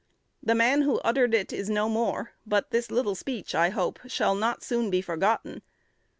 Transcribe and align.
The 0.41 0.55
man 0.55 0.81
who 0.81 0.99
uttered 1.01 1.35
it 1.35 1.53
is 1.53 1.69
no 1.69 1.87
more; 1.87 2.31
but 2.43 2.71
this 2.71 2.89
little 2.89 3.13
speech, 3.13 3.53
I 3.53 3.69
hope, 3.69 3.99
shall 4.07 4.33
not 4.33 4.63
soon 4.63 4.89
be 4.89 4.99
forgotten. 4.99 5.61